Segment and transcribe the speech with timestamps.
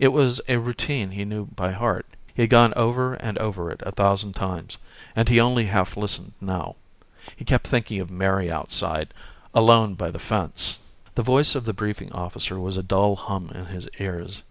[0.00, 2.04] It was a routine he knew by heart.
[2.34, 4.78] He had gone over and over it a thousand times,
[5.14, 6.74] and he only half listened now.
[7.36, 9.14] He kept thinking of Mary outside,
[9.54, 10.80] alone by the fence.
[11.14, 14.42] The voice of the briefing officer was a dull hum in his ears.